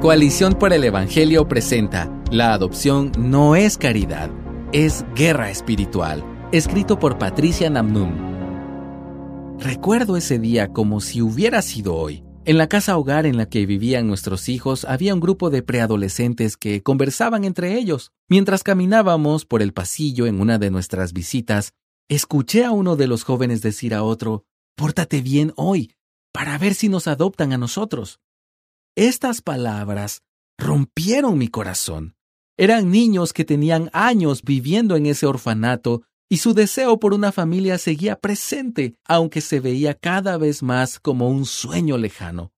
Coalición 0.00 0.54
por 0.54 0.72
el 0.72 0.82
Evangelio 0.84 1.46
presenta 1.46 2.10
La 2.30 2.54
adopción 2.54 3.12
no 3.18 3.54
es 3.54 3.76
caridad, 3.76 4.30
es 4.72 5.04
guerra 5.14 5.50
espiritual, 5.50 6.24
escrito 6.52 6.98
por 6.98 7.18
Patricia 7.18 7.68
Namnum. 7.68 9.58
Recuerdo 9.58 10.16
ese 10.16 10.38
día 10.38 10.68
como 10.68 11.02
si 11.02 11.20
hubiera 11.20 11.60
sido 11.60 11.96
hoy. 11.96 12.24
En 12.46 12.56
la 12.56 12.66
casa 12.66 12.96
hogar 12.96 13.26
en 13.26 13.36
la 13.36 13.50
que 13.50 13.66
vivían 13.66 14.06
nuestros 14.06 14.48
hijos 14.48 14.86
había 14.86 15.12
un 15.12 15.20
grupo 15.20 15.50
de 15.50 15.62
preadolescentes 15.62 16.56
que 16.56 16.82
conversaban 16.82 17.44
entre 17.44 17.74
ellos. 17.74 18.10
Mientras 18.26 18.62
caminábamos 18.62 19.44
por 19.44 19.60
el 19.60 19.74
pasillo 19.74 20.26
en 20.26 20.40
una 20.40 20.56
de 20.56 20.70
nuestras 20.70 21.12
visitas, 21.12 21.74
escuché 22.08 22.64
a 22.64 22.70
uno 22.70 22.96
de 22.96 23.06
los 23.06 23.22
jóvenes 23.22 23.60
decir 23.60 23.92
a 23.92 24.02
otro, 24.02 24.46
Pórtate 24.76 25.20
bien 25.20 25.52
hoy, 25.56 25.92
para 26.32 26.56
ver 26.56 26.72
si 26.72 26.88
nos 26.88 27.06
adoptan 27.06 27.52
a 27.52 27.58
nosotros. 27.58 28.18
Estas 28.96 29.40
palabras 29.40 30.22
rompieron 30.58 31.38
mi 31.38 31.46
corazón. 31.46 32.16
Eran 32.58 32.90
niños 32.90 33.32
que 33.32 33.44
tenían 33.44 33.88
años 33.92 34.42
viviendo 34.42 34.96
en 34.96 35.06
ese 35.06 35.26
orfanato 35.26 36.02
y 36.28 36.38
su 36.38 36.54
deseo 36.54 36.98
por 36.98 37.14
una 37.14 37.30
familia 37.30 37.78
seguía 37.78 38.16
presente, 38.16 38.96
aunque 39.04 39.40
se 39.40 39.60
veía 39.60 39.94
cada 39.94 40.36
vez 40.38 40.62
más 40.62 40.98
como 40.98 41.28
un 41.30 41.46
sueño 41.46 41.98
lejano. 41.98 42.52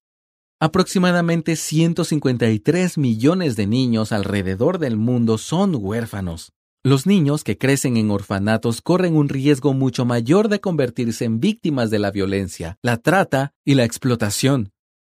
Aproximadamente 0.58 1.54
153 1.54 2.96
millones 2.96 3.54
de 3.54 3.66
niños 3.66 4.10
alrededor 4.10 4.78
del 4.78 4.96
mundo 4.96 5.36
son 5.36 5.76
huérfanos. 5.78 6.52
Los 6.82 7.06
niños 7.06 7.44
que 7.44 7.58
crecen 7.58 7.96
en 7.96 8.10
orfanatos 8.10 8.80
corren 8.80 9.16
un 9.16 9.28
riesgo 9.28 9.74
mucho 9.74 10.04
mayor 10.04 10.48
de 10.48 10.60
convertirse 10.60 11.26
en 11.26 11.40
víctimas 11.40 11.90
de 11.90 11.98
la 11.98 12.10
violencia, 12.10 12.78
la 12.82 12.96
trata 12.96 13.54
y 13.64 13.74
la 13.74 13.84
explotación. 13.84 14.71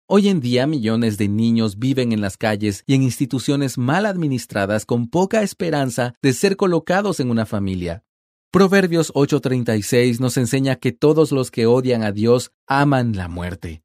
Hoy 0.07 0.27
en 0.27 0.39
día 0.39 0.67
millones 0.67 1.17
de 1.17 1.27
niños 1.27 1.79
viven 1.79 2.11
en 2.11 2.21
las 2.21 2.37
calles 2.37 2.83
y 2.85 2.93
en 2.93 3.01
instituciones 3.01 3.79
mal 3.79 4.05
administradas 4.05 4.85
con 4.85 5.09
poca 5.09 5.41
esperanza 5.41 6.13
de 6.21 6.33
ser 6.33 6.57
colocados 6.57 7.19
en 7.19 7.31
una 7.31 7.47
familia. 7.47 8.03
Proverbios 8.51 9.11
8:36 9.15 10.19
nos 10.19 10.37
enseña 10.37 10.75
que 10.75 10.91
todos 10.91 11.31
los 11.31 11.49
que 11.49 11.65
odian 11.65 12.03
a 12.03 12.11
Dios 12.11 12.51
aman 12.67 13.15
la 13.15 13.27
muerte. 13.29 13.81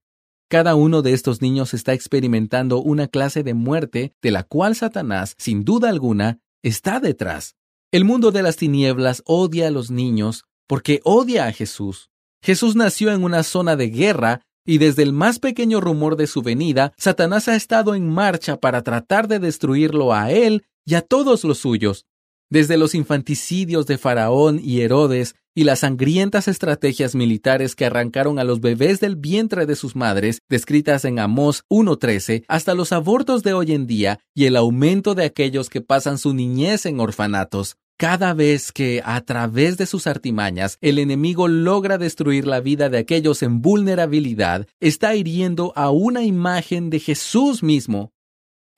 Cada 0.50 0.74
uno 0.74 1.00
de 1.00 1.14
estos 1.14 1.40
niños 1.40 1.72
está 1.72 1.94
experimentando 1.94 2.82
una 2.82 3.08
clase 3.08 3.42
de 3.42 3.54
muerte 3.54 4.12
de 4.20 4.30
la 4.30 4.42
cual 4.42 4.76
Satanás, 4.76 5.36
sin 5.38 5.64
duda 5.64 5.88
alguna, 5.88 6.38
está 6.62 7.00
detrás. 7.00 7.56
El 7.92 8.04
mundo 8.04 8.30
de 8.30 8.42
las 8.42 8.56
tinieblas 8.56 9.22
odia 9.24 9.68
a 9.68 9.70
los 9.70 9.90
niños 9.90 10.44
porque 10.66 11.00
odia 11.02 11.46
a 11.46 11.52
Jesús. 11.52 12.10
Jesús 12.42 12.76
nació 12.76 13.10
en 13.10 13.24
una 13.24 13.42
zona 13.42 13.74
de 13.74 13.88
guerra 13.88 14.42
y 14.64 14.78
desde 14.78 15.02
el 15.02 15.12
más 15.12 15.38
pequeño 15.38 15.80
rumor 15.80 16.16
de 16.16 16.26
su 16.26 16.42
venida, 16.42 16.92
Satanás 16.96 17.48
ha 17.48 17.56
estado 17.56 17.94
en 17.94 18.08
marcha 18.08 18.58
para 18.58 18.82
tratar 18.82 19.28
de 19.28 19.38
destruirlo 19.38 20.12
a 20.12 20.30
él 20.30 20.64
y 20.84 20.94
a 20.94 21.02
todos 21.02 21.44
los 21.44 21.58
suyos. 21.58 22.06
Desde 22.50 22.76
los 22.76 22.94
infanticidios 22.94 23.86
de 23.86 23.96
Faraón 23.96 24.60
y 24.62 24.80
Herodes 24.80 25.36
y 25.54 25.64
las 25.64 25.80
sangrientas 25.80 26.48
estrategias 26.48 27.14
militares 27.14 27.74
que 27.74 27.84
arrancaron 27.86 28.38
a 28.38 28.44
los 28.44 28.60
bebés 28.60 29.00
del 29.00 29.16
vientre 29.16 29.66
de 29.66 29.76
sus 29.76 29.96
madres, 29.96 30.40
descritas 30.48 31.04
en 31.04 31.18
Amós 31.18 31.64
1.13, 31.68 32.44
hasta 32.48 32.74
los 32.74 32.92
abortos 32.92 33.42
de 33.42 33.52
hoy 33.52 33.72
en 33.72 33.86
día 33.86 34.20
y 34.34 34.46
el 34.46 34.56
aumento 34.56 35.14
de 35.14 35.24
aquellos 35.24 35.68
que 35.68 35.80
pasan 35.80 36.18
su 36.18 36.34
niñez 36.34 36.86
en 36.86 37.00
orfanatos. 37.00 37.76
Cada 38.00 38.32
vez 38.32 38.72
que, 38.72 39.02
a 39.04 39.20
través 39.20 39.76
de 39.76 39.84
sus 39.84 40.06
artimañas, 40.06 40.78
el 40.80 40.98
enemigo 40.98 41.48
logra 41.48 41.98
destruir 41.98 42.46
la 42.46 42.60
vida 42.60 42.88
de 42.88 42.96
aquellos 42.96 43.42
en 43.42 43.60
vulnerabilidad, 43.60 44.66
está 44.80 45.14
hiriendo 45.14 45.74
a 45.76 45.90
una 45.90 46.22
imagen 46.22 46.88
de 46.88 46.98
Jesús 46.98 47.62
mismo. 47.62 48.14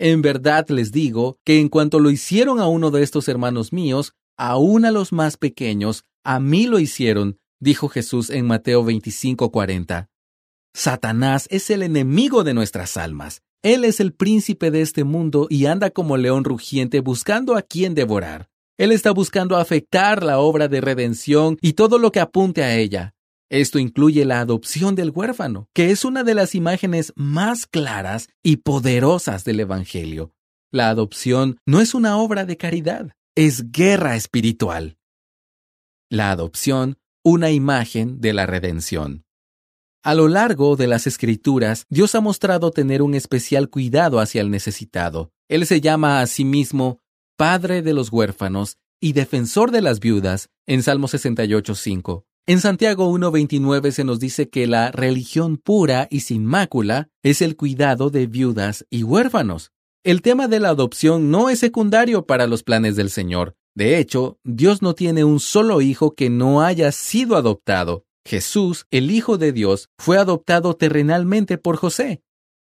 En 0.00 0.22
verdad 0.22 0.68
les 0.70 0.90
digo 0.90 1.38
que 1.44 1.60
en 1.60 1.68
cuanto 1.68 2.00
lo 2.00 2.10
hicieron 2.10 2.58
a 2.58 2.66
uno 2.66 2.90
de 2.90 3.04
estos 3.04 3.28
hermanos 3.28 3.72
míos, 3.72 4.12
aún 4.36 4.84
a 4.84 4.90
los 4.90 5.12
más 5.12 5.36
pequeños, 5.36 6.04
a 6.24 6.40
mí 6.40 6.66
lo 6.66 6.80
hicieron, 6.80 7.38
dijo 7.60 7.88
Jesús 7.88 8.28
en 8.28 8.44
Mateo 8.48 8.82
25:40. 8.82 10.08
Satanás 10.74 11.46
es 11.52 11.70
el 11.70 11.84
enemigo 11.84 12.42
de 12.42 12.54
nuestras 12.54 12.96
almas. 12.96 13.40
Él 13.62 13.84
es 13.84 14.00
el 14.00 14.14
príncipe 14.14 14.72
de 14.72 14.80
este 14.80 15.04
mundo 15.04 15.46
y 15.48 15.66
anda 15.66 15.90
como 15.90 16.16
león 16.16 16.42
rugiente 16.42 16.98
buscando 16.98 17.54
a 17.54 17.62
quien 17.62 17.94
devorar. 17.94 18.51
Él 18.78 18.92
está 18.92 19.10
buscando 19.10 19.56
afectar 19.56 20.22
la 20.22 20.38
obra 20.38 20.68
de 20.68 20.80
redención 20.80 21.58
y 21.60 21.74
todo 21.74 21.98
lo 21.98 22.10
que 22.10 22.20
apunte 22.20 22.62
a 22.62 22.76
ella. 22.76 23.14
Esto 23.50 23.78
incluye 23.78 24.24
la 24.24 24.40
adopción 24.40 24.94
del 24.94 25.10
huérfano, 25.10 25.68
que 25.74 25.90
es 25.90 26.06
una 26.06 26.24
de 26.24 26.34
las 26.34 26.54
imágenes 26.54 27.12
más 27.16 27.66
claras 27.66 28.28
y 28.42 28.56
poderosas 28.56 29.44
del 29.44 29.60
Evangelio. 29.60 30.34
La 30.70 30.88
adopción 30.88 31.58
no 31.66 31.82
es 31.82 31.92
una 31.92 32.16
obra 32.16 32.46
de 32.46 32.56
caridad, 32.56 33.12
es 33.34 33.70
guerra 33.70 34.16
espiritual. 34.16 34.96
La 36.08 36.30
adopción, 36.30 36.96
una 37.22 37.50
imagen 37.50 38.22
de 38.22 38.32
la 38.32 38.46
redención. 38.46 39.26
A 40.02 40.14
lo 40.14 40.28
largo 40.28 40.76
de 40.76 40.86
las 40.86 41.06
escrituras, 41.06 41.84
Dios 41.90 42.14
ha 42.14 42.22
mostrado 42.22 42.70
tener 42.70 43.02
un 43.02 43.14
especial 43.14 43.68
cuidado 43.68 44.18
hacia 44.18 44.40
el 44.40 44.50
necesitado. 44.50 45.30
Él 45.48 45.66
se 45.66 45.82
llama 45.82 46.22
a 46.22 46.26
sí 46.26 46.46
mismo 46.46 47.01
Padre 47.36 47.82
de 47.82 47.94
los 47.94 48.12
huérfanos 48.12 48.76
y 49.00 49.14
defensor 49.14 49.70
de 49.70 49.80
las 49.80 50.00
viudas, 50.00 50.48
en 50.66 50.82
Salmo 50.82 51.08
68.5. 51.08 52.24
En 52.46 52.60
Santiago 52.60 53.10
1.29 53.10 53.90
se 53.90 54.04
nos 54.04 54.20
dice 54.20 54.48
que 54.48 54.66
la 54.66 54.90
religión 54.90 55.56
pura 55.56 56.08
y 56.10 56.20
sin 56.20 56.44
mácula 56.44 57.08
es 57.22 57.40
el 57.40 57.56
cuidado 57.56 58.10
de 58.10 58.26
viudas 58.26 58.84
y 58.90 59.02
huérfanos. 59.02 59.72
El 60.04 60.22
tema 60.22 60.48
de 60.48 60.60
la 60.60 60.70
adopción 60.70 61.30
no 61.30 61.48
es 61.50 61.60
secundario 61.60 62.26
para 62.26 62.46
los 62.46 62.62
planes 62.62 62.96
del 62.96 63.10
Señor. 63.10 63.56
De 63.74 63.98
hecho, 63.98 64.38
Dios 64.44 64.82
no 64.82 64.94
tiene 64.94 65.24
un 65.24 65.40
solo 65.40 65.80
hijo 65.80 66.14
que 66.14 66.30
no 66.30 66.62
haya 66.62 66.92
sido 66.92 67.36
adoptado. 67.36 68.04
Jesús, 68.24 68.86
el 68.90 69.10
Hijo 69.10 69.38
de 69.38 69.52
Dios, 69.52 69.88
fue 69.98 70.18
adoptado 70.18 70.74
terrenalmente 70.74 71.58
por 71.58 71.76
José. 71.76 72.22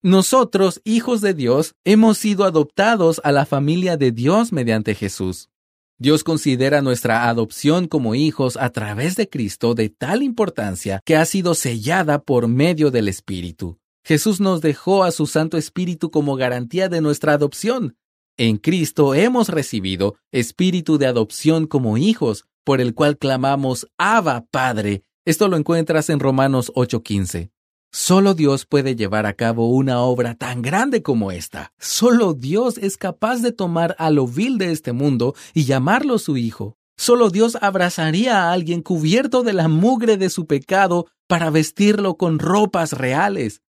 Nosotros, 0.06 0.82
hijos 0.84 1.22
de 1.22 1.34
Dios, 1.34 1.74
hemos 1.84 2.20
sido 2.20 2.44
adoptados 2.44 3.20
a 3.24 3.32
la 3.32 3.48
familia 3.48 3.98
de 3.98 4.12
Dios 4.12 4.54
mediante 4.54 4.94
Jesús. 4.94 5.50
Dios 5.98 6.24
considera 6.24 6.84
nuestra 6.84 7.28
adopción 7.28 7.88
como 7.88 8.14
hijos 8.14 8.56
a 8.56 8.70
través 8.70 9.16
de 9.16 9.28
Cristo 9.28 9.74
de 9.74 9.90
tal 9.90 10.22
importancia 10.22 11.02
que 11.06 11.16
ha 11.16 11.26
sido 11.26 11.56
sellada 11.56 12.22
por 12.22 12.48
medio 12.48 12.92
del 12.92 13.08
Espíritu. 13.08 13.80
Jesús 14.04 14.40
nos 14.40 14.62
dejó 14.62 15.04
a 15.04 15.10
su 15.10 15.26
Santo 15.26 15.58
Espíritu 15.58 16.12
como 16.12 16.36
garantía 16.36 16.88
de 16.88 17.02
nuestra 17.02 17.34
adopción. 17.34 17.98
En 18.38 18.58
Cristo 18.58 19.16
hemos 19.16 19.50
recibido 19.50 20.18
espíritu 20.32 21.00
de 21.00 21.08
adopción 21.08 21.66
como 21.66 21.98
hijos, 21.98 22.46
por 22.64 22.80
el 22.80 22.94
cual 22.94 23.18
clamamos 23.18 23.88
Abba 23.98 24.46
Padre. 24.52 25.02
Esto 25.26 25.48
lo 25.48 25.58
encuentras 25.58 26.12
en 26.12 26.20
Romanos 26.20 26.72
8:15. 26.76 27.55
Solo 27.98 28.34
Dios 28.34 28.66
puede 28.66 28.98
llevar 28.98 29.26
a 29.26 29.36
cabo 29.36 29.70
una 29.70 30.02
obra 30.02 30.36
tan 30.36 30.62
grande 30.62 31.02
como 31.02 31.32
esta. 31.32 31.72
Solo 31.80 32.34
Dios 32.34 32.78
es 32.78 32.98
capaz 32.98 33.42
de 33.42 33.54
tomar 33.54 33.96
a 33.98 34.10
lo 34.10 34.28
vil 34.28 34.58
de 34.58 34.74
este 34.74 34.92
mundo 34.92 35.34
y 35.54 35.64
llamarlo 35.64 36.20
su 36.20 36.36
hijo. 36.36 36.76
Solo 36.98 37.30
Dios 37.30 37.58
abrazaría 37.62 38.44
a 38.44 38.52
alguien 38.52 38.82
cubierto 38.82 39.44
de 39.44 39.54
la 39.54 39.70
mugre 39.70 40.18
de 40.18 40.30
su 40.30 40.46
pecado 40.46 41.08
para 41.26 41.50
vestirlo 41.50 42.18
con 42.18 42.38
ropas 42.38 42.92
reales. 42.92 43.62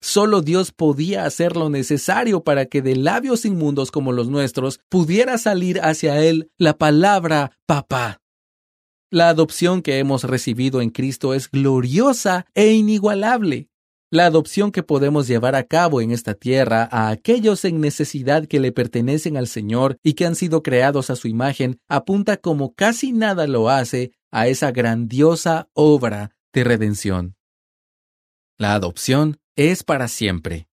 Solo 0.00 0.42
Dios 0.42 0.70
podía 0.70 1.24
hacer 1.24 1.56
lo 1.56 1.68
necesario 1.68 2.44
para 2.44 2.66
que 2.66 2.82
de 2.82 2.94
labios 2.94 3.44
inmundos 3.44 3.90
como 3.90 4.12
los 4.12 4.28
nuestros 4.28 4.78
pudiera 4.88 5.38
salir 5.38 5.80
hacia 5.80 6.22
Él 6.22 6.52
la 6.56 6.78
palabra 6.78 7.58
papá. 7.66 8.20
La 9.10 9.28
adopción 9.28 9.82
que 9.82 9.98
hemos 9.98 10.22
recibido 10.22 10.80
en 10.80 10.90
Cristo 10.90 11.34
es 11.34 11.50
gloriosa 11.50 12.46
e 12.54 12.74
inigualable. 12.74 13.71
La 14.12 14.26
adopción 14.26 14.72
que 14.72 14.82
podemos 14.82 15.26
llevar 15.26 15.54
a 15.54 15.64
cabo 15.64 16.02
en 16.02 16.10
esta 16.10 16.34
tierra 16.34 16.86
a 16.92 17.08
aquellos 17.08 17.64
en 17.64 17.80
necesidad 17.80 18.46
que 18.46 18.60
le 18.60 18.70
pertenecen 18.70 19.38
al 19.38 19.46
Señor 19.46 19.96
y 20.02 20.12
que 20.12 20.26
han 20.26 20.34
sido 20.34 20.62
creados 20.62 21.08
a 21.08 21.16
su 21.16 21.28
imagen 21.28 21.78
apunta 21.88 22.36
como 22.36 22.74
casi 22.74 23.12
nada 23.12 23.46
lo 23.46 23.70
hace 23.70 24.12
a 24.30 24.48
esa 24.48 24.70
grandiosa 24.70 25.70
obra 25.72 26.36
de 26.52 26.62
redención. 26.62 27.36
La 28.58 28.74
adopción 28.74 29.38
es 29.56 29.82
para 29.82 30.08
siempre. 30.08 30.68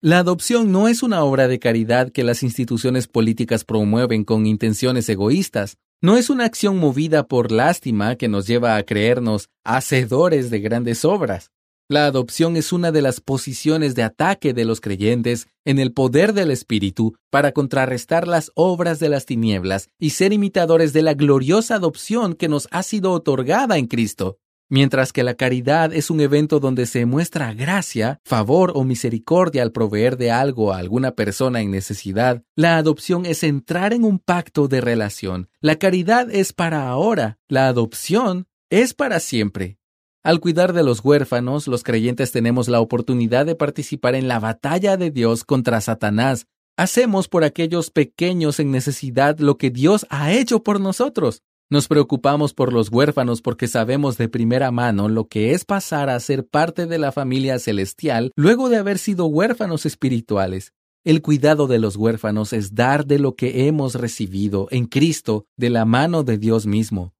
La 0.00 0.18
adopción 0.18 0.72
no 0.72 0.88
es 0.88 1.04
una 1.04 1.22
obra 1.22 1.46
de 1.46 1.60
caridad 1.60 2.10
que 2.10 2.24
las 2.24 2.42
instituciones 2.42 3.06
políticas 3.06 3.62
promueven 3.62 4.24
con 4.24 4.46
intenciones 4.46 5.08
egoístas. 5.08 5.76
No 6.00 6.16
es 6.16 6.28
una 6.28 6.46
acción 6.46 6.76
movida 6.78 7.28
por 7.28 7.52
lástima 7.52 8.16
que 8.16 8.26
nos 8.26 8.48
lleva 8.48 8.74
a 8.74 8.82
creernos 8.82 9.48
hacedores 9.62 10.50
de 10.50 10.58
grandes 10.58 11.04
obras. 11.04 11.52
La 11.88 12.06
adopción 12.06 12.56
es 12.56 12.72
una 12.72 12.92
de 12.92 13.02
las 13.02 13.20
posiciones 13.20 13.94
de 13.94 14.02
ataque 14.02 14.54
de 14.54 14.64
los 14.64 14.80
creyentes 14.80 15.48
en 15.64 15.78
el 15.78 15.92
poder 15.92 16.32
del 16.32 16.50
Espíritu 16.50 17.14
para 17.30 17.52
contrarrestar 17.52 18.26
las 18.26 18.50
obras 18.54 18.98
de 18.98 19.08
las 19.08 19.26
tinieblas 19.26 19.88
y 19.98 20.10
ser 20.10 20.32
imitadores 20.32 20.92
de 20.92 21.02
la 21.02 21.14
gloriosa 21.14 21.74
adopción 21.74 22.34
que 22.34 22.48
nos 22.48 22.68
ha 22.70 22.82
sido 22.82 23.12
otorgada 23.12 23.78
en 23.78 23.86
Cristo. 23.86 24.38
Mientras 24.70 25.12
que 25.12 25.22
la 25.22 25.34
caridad 25.34 25.92
es 25.92 26.08
un 26.08 26.22
evento 26.22 26.58
donde 26.58 26.86
se 26.86 27.04
muestra 27.04 27.52
gracia, 27.52 28.20
favor 28.24 28.72
o 28.74 28.84
misericordia 28.84 29.62
al 29.62 29.70
proveer 29.70 30.16
de 30.16 30.30
algo 30.30 30.72
a 30.72 30.78
alguna 30.78 31.10
persona 31.10 31.60
en 31.60 31.70
necesidad, 31.70 32.42
la 32.56 32.78
adopción 32.78 33.26
es 33.26 33.42
entrar 33.42 33.92
en 33.92 34.04
un 34.04 34.18
pacto 34.18 34.68
de 34.68 34.80
relación. 34.80 35.50
La 35.60 35.76
caridad 35.76 36.30
es 36.30 36.54
para 36.54 36.88
ahora, 36.88 37.38
la 37.48 37.68
adopción 37.68 38.46
es 38.70 38.94
para 38.94 39.20
siempre. 39.20 39.76
Al 40.24 40.38
cuidar 40.38 40.72
de 40.72 40.84
los 40.84 41.04
huérfanos, 41.04 41.66
los 41.66 41.82
creyentes 41.82 42.30
tenemos 42.30 42.68
la 42.68 42.80
oportunidad 42.80 43.44
de 43.44 43.56
participar 43.56 44.14
en 44.14 44.28
la 44.28 44.38
batalla 44.38 44.96
de 44.96 45.10
Dios 45.10 45.42
contra 45.42 45.80
Satanás. 45.80 46.46
Hacemos 46.76 47.26
por 47.26 47.42
aquellos 47.42 47.90
pequeños 47.90 48.60
en 48.60 48.70
necesidad 48.70 49.40
lo 49.40 49.58
que 49.58 49.70
Dios 49.70 50.06
ha 50.10 50.32
hecho 50.32 50.62
por 50.62 50.80
nosotros. 50.80 51.42
Nos 51.70 51.88
preocupamos 51.88 52.54
por 52.54 52.72
los 52.72 52.88
huérfanos 52.92 53.42
porque 53.42 53.66
sabemos 53.66 54.16
de 54.16 54.28
primera 54.28 54.70
mano 54.70 55.08
lo 55.08 55.26
que 55.26 55.54
es 55.54 55.64
pasar 55.64 56.08
a 56.08 56.20
ser 56.20 56.46
parte 56.46 56.86
de 56.86 56.98
la 56.98 57.10
familia 57.10 57.58
celestial 57.58 58.30
luego 58.36 58.68
de 58.68 58.76
haber 58.76 58.98
sido 58.98 59.26
huérfanos 59.26 59.86
espirituales. 59.86 60.72
El 61.04 61.20
cuidado 61.20 61.66
de 61.66 61.80
los 61.80 61.96
huérfanos 61.96 62.52
es 62.52 62.76
dar 62.76 63.06
de 63.06 63.18
lo 63.18 63.34
que 63.34 63.66
hemos 63.66 63.96
recibido 63.96 64.68
en 64.70 64.86
Cristo 64.86 65.46
de 65.56 65.70
la 65.70 65.84
mano 65.84 66.22
de 66.22 66.38
Dios 66.38 66.64
mismo. 66.64 67.12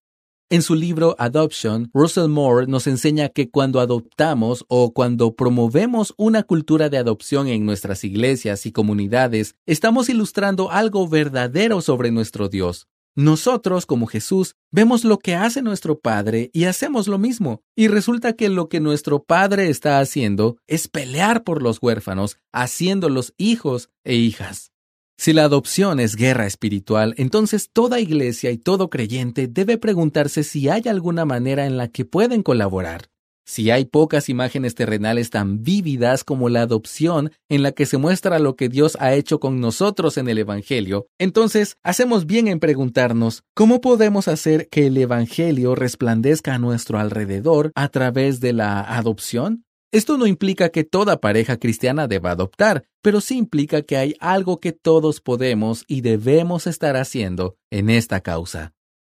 En 0.50 0.60
su 0.60 0.74
libro 0.74 1.16
Adoption, 1.18 1.90
Russell 1.94 2.28
Moore 2.28 2.66
nos 2.66 2.86
enseña 2.86 3.30
que 3.30 3.50
cuando 3.50 3.80
adoptamos 3.80 4.64
o 4.68 4.92
cuando 4.92 5.34
promovemos 5.34 6.12
una 6.18 6.42
cultura 6.42 6.90
de 6.90 6.98
adopción 6.98 7.48
en 7.48 7.64
nuestras 7.64 8.04
iglesias 8.04 8.66
y 8.66 8.72
comunidades, 8.72 9.54
estamos 9.64 10.10
ilustrando 10.10 10.70
algo 10.70 11.08
verdadero 11.08 11.80
sobre 11.80 12.10
nuestro 12.10 12.48
Dios. 12.50 12.86
Nosotros, 13.14 13.84
como 13.84 14.06
Jesús, 14.06 14.54
vemos 14.70 15.04
lo 15.04 15.18
que 15.18 15.34
hace 15.34 15.60
nuestro 15.60 15.98
Padre 15.98 16.50
y 16.54 16.64
hacemos 16.64 17.08
lo 17.08 17.18
mismo. 17.18 17.62
Y 17.76 17.88
resulta 17.88 18.32
que 18.32 18.48
lo 18.48 18.68
que 18.70 18.80
nuestro 18.80 19.22
Padre 19.22 19.68
está 19.68 20.00
haciendo 20.00 20.56
es 20.66 20.88
pelear 20.88 21.44
por 21.44 21.62
los 21.62 21.78
huérfanos, 21.82 22.38
haciéndolos 22.52 23.34
hijos 23.36 23.90
e 24.04 24.14
hijas. 24.14 24.71
Si 25.22 25.32
la 25.32 25.44
adopción 25.44 26.00
es 26.00 26.16
guerra 26.16 26.48
espiritual, 26.48 27.14
entonces 27.16 27.70
toda 27.72 28.00
iglesia 28.00 28.50
y 28.50 28.58
todo 28.58 28.90
creyente 28.90 29.46
debe 29.46 29.78
preguntarse 29.78 30.42
si 30.42 30.69
hay 30.69 30.82
alguna 30.88 31.24
manera 31.24 31.64
en 31.64 31.76
la 31.76 31.86
que 31.86 32.04
pueden 32.04 32.42
colaborar. 32.42 33.02
Si 33.46 33.70
hay 33.70 33.84
pocas 33.84 34.28
imágenes 34.28 34.74
terrenales 34.74 35.30
tan 35.30 35.62
vívidas 35.62 36.24
como 36.24 36.48
la 36.48 36.62
adopción 36.62 37.30
en 37.48 37.62
la 37.62 37.70
que 37.70 37.86
se 37.86 37.98
muestra 37.98 38.40
lo 38.40 38.56
que 38.56 38.69
Dios 38.69 38.96
ha 38.98 39.14
hecho 39.14 39.38
con 39.38 39.60
nosotros 39.60 40.19
en 40.19 40.28
el 40.28 40.38
Evangelio, 40.38 41.06
entonces 41.20 41.76
hacemos 41.84 42.26
bien 42.26 42.48
en 42.48 42.58
preguntarnos 42.58 43.44
¿cómo 43.54 43.80
podemos 43.80 44.26
hacer 44.26 44.69
que 44.70 44.88
el 44.88 44.96
Evangelio 44.96 45.76
resplandezca 45.76 46.54
a 46.54 46.58
nuestro 46.58 46.98
alrededor 46.98 47.70
a 47.76 47.86
través 47.90 48.40
de 48.40 48.54
la 48.54 48.80
adopción? 48.80 49.62
Esto 49.92 50.16
no 50.16 50.26
implica 50.26 50.70
que 50.70 50.84
toda 50.84 51.20
pareja 51.20 51.58
cristiana 51.58 52.08
deba 52.08 52.30
adoptar, 52.30 52.84
pero 53.02 53.20
sí 53.20 53.36
implica 53.36 53.82
que 53.82 53.98
hay 53.98 54.14
algo 54.20 54.58
que 54.58 54.72
todos 54.72 55.20
podemos 55.20 55.84
y 55.86 56.00
debemos 56.00 56.66
estar 56.66 56.96
haciendo 56.96 57.58
en 57.70 57.90
esta 57.90 58.22
causa. 58.22 58.72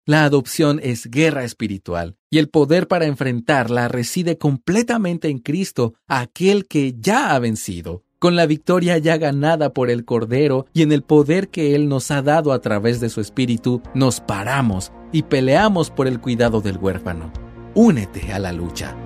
La 0.07 0.25
adopción 0.25 0.81
es 0.83 1.11
guerra 1.11 1.45
espiritual 1.45 2.17
y 2.31 2.39
el 2.39 2.49
poder 2.49 2.89
para 2.89 3.05
enfrentarla 3.05 3.89
reside 3.89 4.39
completamente 4.39 5.29
en 5.29 5.41
Cristo, 5.41 5.93
aquel 6.09 6.67
que 6.67 6.95
ya 6.99 7.35
ha 7.35 7.39
vencido, 7.39 8.03
con 8.19 8.35
la 8.35 8.47
victoria 8.47 8.97
ya 8.97 9.19
ganada 9.19 9.75
por 9.75 9.91
el 9.91 10.07
Cordero 10.07 10.65
y 10.73 10.81
en 10.81 10.93
el 10.93 11.03
poder 11.03 11.51
que 11.51 11.75
Él 11.75 11.87
nos 11.87 12.11
ha 12.11 12.23
dado 12.23 12.51
a 12.51 12.63
través 12.63 12.99
de 12.99 13.11
su 13.11 13.21
Espíritu, 13.21 13.83
nos 13.95 14.21
paramos 14.21 14.91
y 15.13 15.25
peleamos 15.25 15.91
por 15.91 16.07
el 16.09 16.19
cuidado 16.19 16.63
del 16.63 16.79
huérfano. 16.79 17.31
Únete 17.75 18.33
a 18.33 18.39
la 18.39 18.53
lucha. 18.53 18.97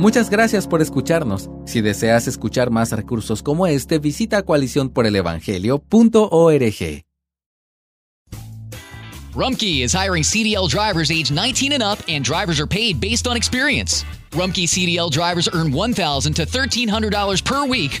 Muchas 0.00 0.30
gracias 0.30 0.66
por 0.66 0.80
escucharnos. 0.80 1.50
Si 1.66 1.82
deseas 1.82 2.26
escuchar 2.26 2.70
más 2.70 2.90
recursos 2.90 3.42
como 3.42 3.66
este, 3.66 3.98
visita 3.98 4.42
coaliciónporelevangelio.org. 4.42 7.04
Rumkey 9.34 9.82
is 9.82 9.92
hiring 9.92 10.22
CDL 10.22 10.70
drivers 10.70 11.10
age 11.10 11.30
19 11.30 11.74
and 11.74 11.82
up, 11.82 11.98
and 12.08 12.24
drivers 12.24 12.58
are 12.58 12.66
paid 12.66 12.98
based 12.98 13.28
on 13.28 13.36
experience. 13.36 14.06
Rumkey 14.30 14.66
CDL 14.66 15.10
drivers 15.10 15.50
earn 15.52 15.70
$1,000 15.70 16.34
to 16.34 16.46
$1,300 16.46 17.44
per 17.44 17.66
week 17.66 18.00